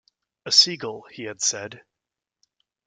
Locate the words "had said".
1.25-1.83